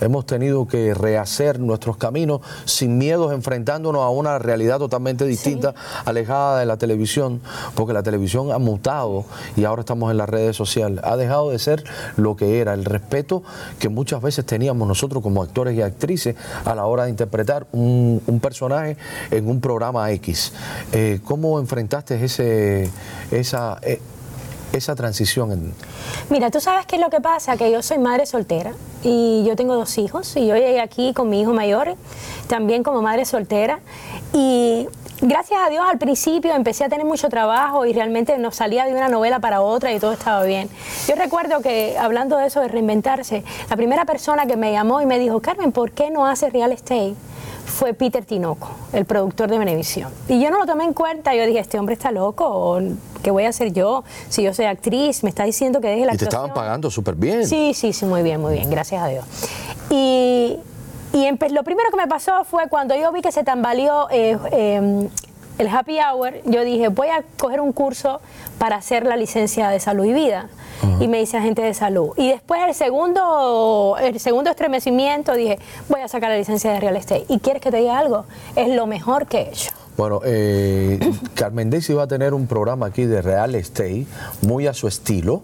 Hemos 0.00 0.26
tenido 0.26 0.66
que 0.66 0.94
rehacer 0.94 1.60
nuestros 1.60 1.96
caminos 1.96 2.40
sin 2.64 2.98
miedos, 2.98 3.32
enfrentándonos 3.32 4.02
a 4.02 4.08
una 4.08 4.38
realidad 4.38 4.78
totalmente 4.78 5.24
distinta, 5.24 5.74
alejada 6.04 6.60
de 6.60 6.66
la 6.66 6.76
televisión, 6.76 7.40
porque 7.74 7.92
la 7.92 8.02
televisión 8.02 8.52
ha 8.52 8.58
mutado 8.58 9.24
y 9.56 9.64
ahora 9.64 9.80
estamos 9.80 10.10
en 10.10 10.18
las 10.18 10.28
redes 10.28 10.56
sociales. 10.56 11.00
Ha 11.04 11.16
dejado 11.16 11.50
de 11.50 11.58
ser 11.58 11.84
lo 12.16 12.36
que 12.36 12.60
era, 12.60 12.74
el 12.74 12.84
respeto 12.84 13.42
que 13.78 13.88
muchas 13.88 14.22
veces 14.22 14.44
teníamos 14.44 14.86
nosotros 14.88 15.22
como 15.22 15.42
actores 15.42 15.76
y 15.76 15.82
actrices 15.82 16.36
a 16.64 16.74
la 16.74 16.86
hora 16.86 17.04
de 17.04 17.10
interpretar 17.10 17.66
un, 17.72 18.22
un 18.26 18.40
personaje 18.40 18.96
en 19.30 19.48
un 19.48 19.60
programa 19.60 20.10
X. 20.12 20.52
Eh, 20.92 21.20
¿Cómo 21.24 21.58
enfrentaste 21.58 22.24
ese, 22.24 22.90
esa, 23.30 23.78
eh, 23.82 24.00
esa 24.78 24.94
transición? 24.94 25.52
En, 25.52 25.74
Mira, 26.30 26.50
tú 26.50 26.60
sabes 26.60 26.86
qué 26.86 26.96
es 26.96 27.02
lo 27.02 27.10
que 27.10 27.20
pasa, 27.20 27.56
que 27.56 27.70
yo 27.70 27.82
soy 27.82 27.98
madre 27.98 28.26
soltera 28.26 28.72
y 29.02 29.44
yo 29.46 29.56
tengo 29.56 29.74
dos 29.74 29.98
hijos 29.98 30.36
y 30.36 30.46
yo 30.46 30.54
llegué 30.56 30.80
aquí 30.80 31.12
con 31.12 31.28
mi 31.28 31.40
hijo 31.40 31.52
mayor, 31.52 31.94
también 32.46 32.82
como 32.82 33.02
madre 33.02 33.24
soltera 33.24 33.80
y 34.32 34.88
gracias 35.20 35.60
a 35.64 35.70
Dios 35.70 35.84
al 35.88 35.98
principio 35.98 36.54
empecé 36.54 36.84
a 36.84 36.88
tener 36.88 37.06
mucho 37.06 37.28
trabajo 37.28 37.86
y 37.86 37.92
realmente 37.92 38.36
nos 38.38 38.56
salía 38.56 38.84
de 38.84 38.92
una 38.92 39.08
novela 39.08 39.40
para 39.40 39.60
otra 39.60 39.92
y 39.92 39.98
todo 39.98 40.12
estaba 40.12 40.42
bien. 40.44 40.68
Yo 41.08 41.14
recuerdo 41.14 41.60
que 41.60 41.96
hablando 41.98 42.36
de 42.36 42.46
eso 42.46 42.60
de 42.60 42.68
reinventarse, 42.68 43.44
la 43.70 43.76
primera 43.76 44.04
persona 44.04 44.46
que 44.46 44.56
me 44.56 44.72
llamó 44.72 45.00
y 45.00 45.06
me 45.06 45.18
dijo, 45.18 45.40
Carmen, 45.40 45.72
¿por 45.72 45.92
qué 45.92 46.10
no 46.10 46.26
haces 46.26 46.52
real 46.52 46.72
estate? 46.72 47.14
fue 47.64 47.94
Peter 47.94 48.24
Tinoco, 48.24 48.70
el 48.92 49.04
productor 49.04 49.50
de 49.50 49.58
Venevisión. 49.58 50.12
Y 50.28 50.40
yo 50.40 50.50
no 50.50 50.58
lo 50.58 50.66
tomé 50.66 50.84
en 50.84 50.92
cuenta, 50.92 51.34
yo 51.34 51.44
dije, 51.46 51.58
este 51.58 51.78
hombre 51.78 51.94
está 51.94 52.12
loco, 52.12 52.46
¿o 52.46 52.80
¿qué 53.24 53.32
voy 53.32 53.44
a 53.46 53.48
hacer 53.48 53.72
yo? 53.72 54.04
Si 54.28 54.42
yo 54.44 54.54
soy 54.54 54.66
actriz, 54.66 55.24
me 55.24 55.30
está 55.30 55.42
diciendo 55.42 55.80
que 55.80 55.88
deje 55.88 56.04
la 56.06 56.14
y 56.14 56.16
te 56.18 56.24
actuación. 56.26 56.44
estaban 56.50 56.54
pagando 56.54 56.90
súper 56.90 57.16
bien. 57.16 57.44
Sí, 57.48 57.72
sí, 57.74 57.92
sí, 57.92 58.04
muy 58.04 58.22
bien, 58.22 58.40
muy 58.40 58.52
bien, 58.52 58.70
gracias 58.70 59.02
a 59.02 59.08
Dios. 59.08 59.24
Y, 59.90 60.56
y 61.12 61.28
lo 61.50 61.64
primero 61.64 61.90
que 61.90 61.96
me 61.96 62.06
pasó 62.06 62.44
fue 62.44 62.68
cuando 62.68 62.94
yo 62.94 63.10
vi 63.10 63.22
que 63.22 63.32
se 63.32 63.42
tambaleó 63.42 64.08
eh, 64.10 64.38
eh, 64.52 65.08
el 65.58 65.68
happy 65.68 65.98
hour, 66.00 66.34
yo 66.44 66.64
dije, 66.64 66.88
voy 66.88 67.08
a 67.08 67.24
coger 67.38 67.60
un 67.60 67.72
curso 67.72 68.20
para 68.58 68.76
hacer 68.76 69.06
la 69.06 69.16
licencia 69.16 69.68
de 69.68 69.80
salud 69.80 70.04
y 70.04 70.12
vida. 70.12 70.48
Y 71.00 71.08
me 71.08 71.18
dice 71.18 71.38
agente 71.38 71.62
de 71.62 71.72
salud. 71.72 72.10
Y 72.18 72.28
después 72.28 72.60
el 72.66 72.74
segundo, 72.74 73.96
el 73.98 74.20
segundo 74.20 74.50
estremecimiento 74.50 75.32
dije, 75.32 75.58
voy 75.88 76.02
a 76.02 76.08
sacar 76.08 76.28
la 76.30 76.36
licencia 76.36 76.72
de 76.72 76.80
real 76.80 76.96
estate. 76.96 77.24
¿Y 77.28 77.38
quieres 77.38 77.62
que 77.62 77.70
te 77.70 77.78
diga 77.78 77.96
algo? 77.98 78.26
Es 78.54 78.68
lo 78.68 78.86
mejor 78.86 79.26
que 79.26 79.38
he 79.38 79.48
hecho. 79.48 79.70
Bueno, 79.96 80.20
eh, 80.24 80.98
Carmen 81.34 81.70
Daisy 81.70 81.92
va 81.92 82.04
a 82.04 82.08
tener 82.08 82.34
un 82.34 82.46
programa 82.46 82.86
aquí 82.86 83.04
de 83.04 83.22
real 83.22 83.54
estate, 83.54 84.06
muy 84.42 84.66
a 84.66 84.74
su 84.74 84.88
estilo. 84.88 85.42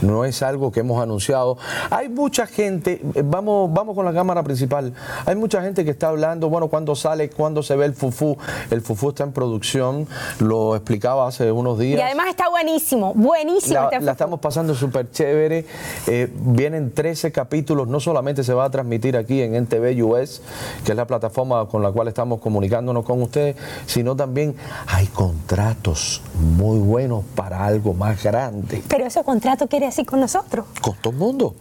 No 0.00 0.24
es 0.24 0.42
algo 0.42 0.72
que 0.72 0.80
hemos 0.80 1.02
anunciado. 1.02 1.56
Hay 1.90 2.08
mucha 2.08 2.46
gente, 2.46 3.00
eh, 3.14 3.22
vamos, 3.24 3.72
vamos 3.72 3.94
con 3.94 4.04
la 4.04 4.12
cámara 4.12 4.42
principal. 4.42 4.92
Hay 5.26 5.36
mucha 5.36 5.62
gente 5.62 5.84
que 5.84 5.90
está 5.90 6.08
hablando, 6.08 6.48
bueno, 6.48 6.68
cuándo 6.68 6.94
sale, 6.96 7.30
cuándo 7.30 7.62
se 7.62 7.76
ve 7.76 7.86
el 7.86 7.94
fufú. 7.94 8.36
El 8.70 8.80
fufú 8.80 9.10
está 9.10 9.24
en 9.24 9.32
producción, 9.32 10.08
lo 10.40 10.74
explicaba 10.74 11.28
hace 11.28 11.52
unos 11.52 11.78
días. 11.78 11.98
Y 11.98 12.02
además 12.02 12.26
está 12.28 12.48
buenísimo, 12.48 13.12
buenísimo. 13.14 13.74
La, 13.74 13.84
este 13.86 14.00
la 14.00 14.12
estamos 14.12 14.40
pasando 14.40 14.74
súper 14.74 15.10
chévere. 15.10 15.64
Eh, 16.06 16.28
vienen 16.34 16.92
13 16.92 17.30
capítulos. 17.30 17.88
No 17.88 18.00
solamente 18.00 18.42
se 18.42 18.54
va 18.54 18.64
a 18.64 18.70
transmitir 18.70 19.16
aquí 19.16 19.42
en 19.42 19.54
NTV 19.54 20.04
US, 20.04 20.42
que 20.84 20.92
es 20.92 20.96
la 20.96 21.06
plataforma 21.06 21.66
con 21.68 21.82
la 21.82 21.92
cual 21.92 22.08
estamos 22.08 22.40
comunicándonos 22.40 23.04
con 23.04 23.22
ustedes, 23.22 23.56
sino 23.92 24.16
también 24.16 24.54
hay 24.86 25.06
contratos 25.08 26.22
muy 26.34 26.78
buenos 26.78 27.24
para 27.34 27.64
algo 27.64 27.92
más 27.92 28.22
grande. 28.22 28.82
Pero 28.88 29.04
ese 29.06 29.22
contrato 29.22 29.66
quiere 29.68 29.86
decir 29.86 30.06
con 30.06 30.20
nosotros. 30.20 30.64
Con 30.80 30.94
todo 30.96 31.12
el 31.12 31.18
mundo. 31.18 31.54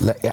La- 0.00 0.12
eh, 0.12 0.16
hay, 0.22 0.32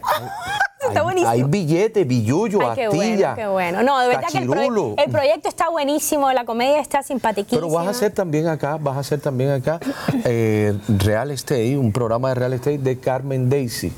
Está 0.88 1.00
hay- 1.00 1.04
buenísimo. 1.04 1.30
hay 1.32 1.44
billetes, 1.44 2.08
billullo, 2.08 2.60
Ay, 2.70 2.76
qué 2.76 2.86
astilla. 2.86 3.34
bueno, 3.34 3.36
qué 3.36 3.48
bueno. 3.48 3.84
No, 3.84 4.00
de 4.00 4.08
verdad 4.08 4.30
que 4.32 4.38
el, 4.40 4.48
proye- 4.48 4.56
cachirulo. 4.70 4.96
el 4.98 5.12
proyecto 5.12 5.50
está 5.50 5.70
buenísimo, 5.70 6.32
la 6.32 6.46
comedia 6.46 6.80
está 6.80 7.04
simpatiquísima. 7.04 7.62
Pero 7.62 7.72
vas 7.74 7.86
a 7.88 7.90
hacer 7.92 8.12
también 8.14 8.48
acá, 8.48 8.78
vas 8.82 8.96
a 8.98 9.02
hacer 9.02 9.20
también 9.20 9.52
acá 9.52 9.80
eh, 10.24 10.76
Real 10.88 11.30
Estate, 11.32 11.78
un 11.78 11.92
programa 11.92 12.30
de 12.30 12.36
Real 12.36 12.54
Estate 12.54 12.78
de 12.80 12.98
Carmen 12.98 13.50
Daisy. 13.50 13.94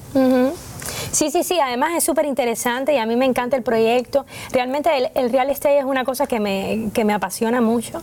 Sí, 1.12 1.30
sí, 1.30 1.44
sí, 1.44 1.60
además 1.60 1.92
es 1.98 2.04
súper 2.04 2.26
interesante 2.26 2.94
y 2.94 2.98
a 2.98 3.06
mí 3.06 3.16
me 3.16 3.26
encanta 3.26 3.58
el 3.58 3.64
proyecto. 3.64 4.26
Realmente 4.52 4.90
el, 5.14 5.32
real 5.32 5.50
estate 5.50 5.80
es 5.80 5.86
una 5.86 6.06
cosa 6.06 6.26
que 6.26 6.40
me, 6.40 6.90
que 6.94 7.04
me 7.06 7.14
apasiona 7.14 7.62
mucho. 7.62 8.02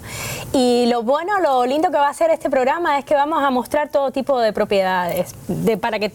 Y 0.53 0.87
lo 0.87 1.03
bueno, 1.03 1.41
lo 1.41 1.65
lindo 1.65 1.91
que 1.91 1.97
va 1.97 2.09
a 2.09 2.11
hacer 2.11 2.31
este 2.31 2.51
programa 2.51 2.99
es 2.99 3.05
que 3.05 3.15
vamos 3.15 3.43
a 3.43 3.51
mostrar 3.51 3.89
todo 3.89 4.11
tipo 4.11 4.39
de 4.41 4.53
propiedades 4.53 5.35
de, 5.49 5.77
para 5.79 5.99
que 5.99 6.13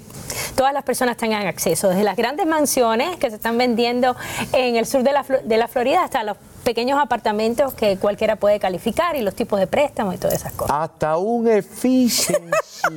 todas 0.56 0.74
las 0.74 0.84
personas 0.84 1.18
tengan 1.18 1.46
acceso, 1.48 1.90
desde 1.90 2.04
las 2.04 2.16
grandes 2.16 2.46
mansiones 2.46 3.18
que 3.18 3.30
se 3.30 3.36
están 3.38 3.58
vendiendo 3.58 4.16
en 4.52 4.76
el 4.76 4.86
sur 4.86 5.04
de 5.04 5.12
la, 5.14 5.24
de 5.44 5.58
la 5.58 5.68
Florida 5.68 6.04
hasta 6.04 6.24
los 6.24 6.38
pequeños 6.64 7.00
apartamentos 7.02 7.74
que 7.74 7.98
cualquiera 7.98 8.36
puede 8.38 8.60
calificar 8.60 9.16
y 9.16 9.22
los 9.22 9.36
tipos 9.36 9.60
de 9.60 9.68
préstamos 9.68 10.16
y 10.16 10.18
todas 10.18 10.36
esas 10.36 10.54
cosas. 10.54 10.76
Hasta 10.80 11.18
un 11.18 11.48
efficiency 11.48 12.34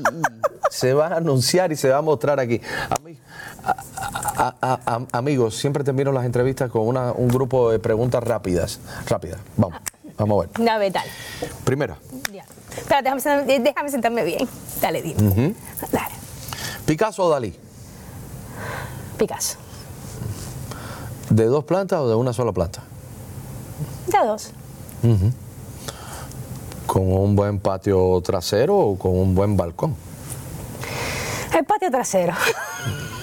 se 0.70 0.94
va 0.94 1.08
a 1.08 1.16
anunciar 1.16 1.72
y 1.72 1.76
se 1.76 1.88
va 1.88 1.98
a 1.98 2.02
mostrar 2.02 2.38
aquí. 2.38 2.60
Ami- 2.90 3.16
a- 3.66 4.54
a- 4.60 4.80
a- 4.86 5.18
amigos, 5.18 5.56
siempre 5.56 5.82
termino 5.84 6.12
las 6.12 6.24
entrevistas 6.24 6.70
con 6.70 6.86
una- 6.86 7.12
un 7.12 7.28
grupo 7.28 7.70
de 7.70 7.78
preguntas 7.78 8.22
rápidas. 8.22 8.80
Rápidas. 9.06 9.40
Vamos, 9.56 9.78
vamos 10.16 10.44
a 10.44 10.48
ver. 10.60 10.68
A 10.70 10.78
ver, 10.78 10.92
dale. 10.92 11.10
Primera, 11.64 11.96
Ya. 12.32 12.44
Espera, 12.76 13.02
déjame, 13.02 13.20
sentarme- 13.20 13.62
déjame 13.62 13.90
sentarme 13.90 14.24
bien. 14.24 14.48
Dale, 14.80 15.02
dime. 15.02 15.54
Dale. 15.90 16.14
¿Picasso 16.84 17.24
o 17.24 17.30
Dalí? 17.30 17.54
Picasso. 19.18 19.56
¿De 21.30 21.46
dos 21.46 21.64
plantas 21.64 21.98
o 22.00 22.08
de 22.08 22.14
una 22.14 22.32
sola 22.32 22.52
planta? 22.52 22.82
De 24.06 24.18
dos. 24.26 24.50
¿Con 26.86 27.12
un 27.12 27.34
buen 27.34 27.58
patio 27.58 28.20
trasero 28.22 28.76
o 28.76 28.98
con 28.98 29.12
un 29.18 29.34
buen 29.34 29.56
balcón? 29.56 29.96
El 31.56 31.64
patio 31.64 31.90
trasero. 31.90 32.34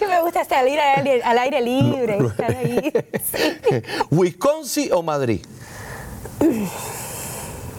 que 0.00 0.06
me 0.06 0.20
gusta 0.22 0.44
salir 0.46 0.80
al 0.80 0.98
aire, 0.98 1.22
al 1.22 1.38
aire 1.38 1.60
libre. 1.60 2.18
estar 2.26 2.56
ahí. 2.56 2.92
Sí. 3.30 3.82
¿Wisconsin 4.10 4.92
o 4.92 5.02
Madrid? 5.02 5.44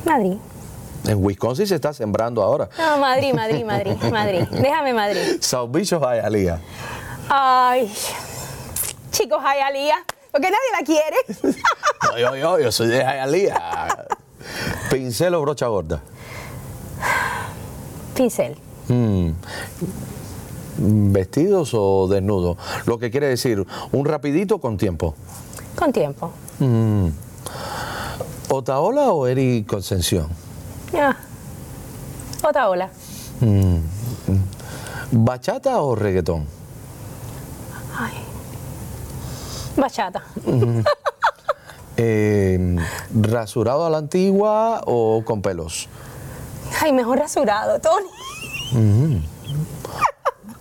Madrid. 0.06 0.38
En 1.08 1.26
Wisconsin 1.26 1.66
se 1.66 1.76
está 1.76 1.94
sembrando 1.94 2.44
ahora. 2.44 2.70
No, 2.78 3.00
Madrid, 3.00 3.34
Madrid, 3.34 3.66
Madrid, 3.66 3.96
Madrid. 4.12 4.48
Déjame 4.52 4.94
Madrid. 4.94 5.42
South 5.42 5.72
Beach 5.72 5.92
o 5.94 6.00
Hialeah. 6.00 6.60
Ay, 7.28 7.92
chicos, 9.10 9.42
Hialeah, 9.42 10.06
porque 10.32 10.50
nadie 10.52 10.72
la 10.80 10.86
quiere. 10.86 11.58
Yo, 12.04 12.18
yo, 12.18 12.36
yo, 12.36 12.60
yo 12.60 12.72
soy 12.72 12.88
de 12.88 13.00
Hialeah. 13.00 14.06
¿Pincel 14.92 15.34
o 15.34 15.42
brocha 15.42 15.66
gorda? 15.68 16.02
Pincel. 18.14 18.56
Mm. 18.88 19.32
¿Vestidos 20.84 21.74
o 21.74 22.08
desnudos? 22.08 22.58
Lo 22.86 22.98
que 22.98 23.12
quiere 23.12 23.28
decir, 23.28 23.66
un 23.92 24.06
rapidito 24.06 24.60
con 24.60 24.78
tiempo. 24.78 25.14
Con 25.76 25.94
tiempo. 25.94 26.32
Mm. 26.60 27.08
¿Otaola 28.50 29.12
o 29.12 29.28
Eri 29.28 29.64
Concepción? 29.64 30.30
Ah. 30.98 31.16
Otra 32.44 32.70
ola. 32.70 32.90
Mm. 33.42 33.78
¿Bachata 35.12 35.80
o 35.82 35.96
reggaetón? 35.96 36.48
Ay. 37.98 38.14
Bachata. 39.78 40.24
Eh, 42.04 42.78
¿Rasurado 43.14 43.86
a 43.86 43.90
la 43.90 44.00
antigua 44.00 44.82
o 44.88 45.24
con 45.24 45.44
pelos? 45.44 45.88
Ay, 46.82 46.94
mejor 46.94 47.20
rasurado, 47.20 47.80
Tony. 47.80 49.22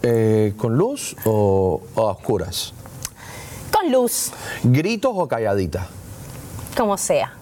Eh, 0.02 0.54
¿Con 0.56 0.76
luz 0.76 1.14
o, 1.24 1.82
o 1.94 2.08
a 2.08 2.12
oscuras? 2.12 2.72
Con 3.72 3.92
luz, 3.92 4.32
¿Gritos 4.62 5.12
o 5.14 5.28
calladita? 5.28 5.86
como 6.76 6.96
sea. 6.96 7.34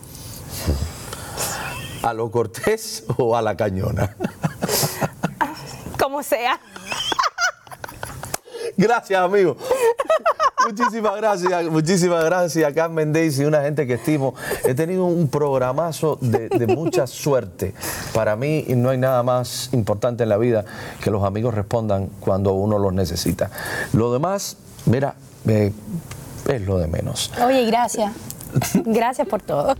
¿A 2.02 2.12
lo 2.14 2.30
cortés 2.30 3.04
o 3.18 3.36
a 3.36 3.42
la 3.42 3.56
cañona? 3.56 4.16
Como 5.98 6.22
sea. 6.22 6.58
Gracias, 8.76 9.20
amigo. 9.20 9.56
Muchísimas 10.68 11.16
gracias, 11.16 11.64
muchísimas 11.70 12.24
gracias 12.26 12.70
a 12.70 12.74
Carmen 12.74 13.10
Daisy, 13.10 13.46
una 13.46 13.62
gente 13.62 13.86
que 13.86 13.94
estimo. 13.94 14.34
He 14.66 14.74
tenido 14.74 15.06
un 15.06 15.28
programazo 15.28 16.18
de, 16.20 16.50
de 16.50 16.66
mucha 16.66 17.06
suerte. 17.06 17.72
Para 18.12 18.36
mí 18.36 18.66
no 18.68 18.90
hay 18.90 18.98
nada 18.98 19.22
más 19.22 19.70
importante 19.72 20.24
en 20.24 20.28
la 20.28 20.36
vida 20.36 20.66
que 21.02 21.10
los 21.10 21.24
amigos 21.24 21.54
respondan 21.54 22.10
cuando 22.20 22.52
uno 22.52 22.78
los 22.78 22.92
necesita. 22.92 23.50
Lo 23.94 24.12
demás, 24.12 24.58
mira, 24.84 25.14
eh, 25.46 25.72
es 26.46 26.60
lo 26.66 26.76
de 26.76 26.86
menos. 26.86 27.32
Oye, 27.42 27.64
gracias. 27.64 28.12
Gracias 28.84 29.26
por 29.26 29.40
todo. 29.40 29.74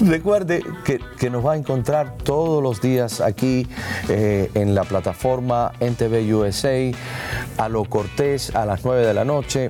Recuerde 0.00 0.64
que, 0.84 0.98
que 1.18 1.30
nos 1.30 1.44
va 1.44 1.52
a 1.52 1.56
encontrar 1.56 2.16
todos 2.24 2.62
los 2.62 2.80
días 2.80 3.20
aquí 3.20 3.68
eh, 4.08 4.50
en 4.54 4.74
la 4.74 4.84
plataforma 4.84 5.72
NTV 5.78 6.34
USA, 6.34 6.90
a 7.60 7.68
lo 7.68 7.84
Cortés 7.84 8.56
a 8.56 8.64
las 8.64 8.84
9 8.84 9.06
de 9.06 9.12
la 9.12 9.24
noche. 9.24 9.68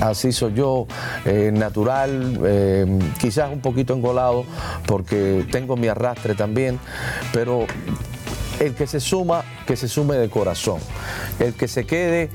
Así 0.00 0.32
soy 0.32 0.54
yo, 0.54 0.86
eh, 1.26 1.50
natural, 1.52 2.40
eh, 2.44 2.98
quizás 3.18 3.52
un 3.52 3.60
poquito 3.60 3.92
engolado 3.92 4.44
porque 4.86 5.46
tengo 5.50 5.76
mi 5.76 5.88
arrastre 5.88 6.34
también, 6.34 6.78
pero 7.32 7.66
el 8.58 8.74
que 8.74 8.86
se 8.86 9.00
suma, 9.00 9.44
que 9.66 9.76
se 9.76 9.86
sume 9.86 10.16
de 10.16 10.30
corazón. 10.30 10.80
El 11.38 11.52
que 11.52 11.68
se 11.68 11.84
quede, 11.84 12.30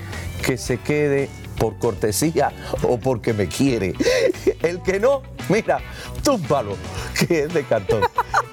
que 0.46 0.58
se 0.58 0.78
quede 0.78 1.30
por 1.58 1.80
cortesía 1.80 2.52
o 2.84 3.00
porque 3.00 3.34
me 3.34 3.48
quiere. 3.48 3.96
El 4.62 4.82
que 4.82 5.00
no, 5.00 5.24
mira, 5.50 5.80
túmbalo, 6.24 6.76
que 7.28 7.44
es 7.44 7.54
de 7.54 7.64
cartón. 7.64 8.02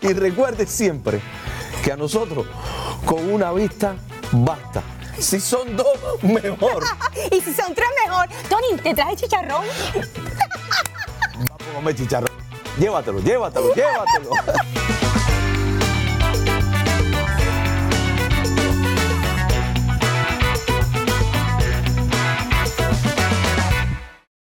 Y 0.01 0.15
recuerde 0.15 0.67
siempre 0.67 1.21
que 1.85 1.93
a 1.93 1.97
nosotros 1.97 2.47
con 3.05 3.31
una 3.31 3.53
vista 3.53 3.97
basta. 4.33 4.83
Si 5.21 5.41
son 5.41 5.77
dos, 5.77 5.99
mejor. 6.23 6.85
y 7.33 7.41
si 7.41 7.53
son 7.53 7.75
tres, 7.75 7.89
mejor. 8.07 8.29
Tony, 8.49 8.81
¿te 8.83 8.95
traje 8.95 9.17
chicharrón? 9.17 9.65
Vamos 11.35 11.63
a 11.71 11.75
comer 11.75 11.95
chicharrón. 11.97 12.31
Llévatelo, 12.79 13.21
llévatelo, 13.21 13.75
llévatelo. 13.75 14.31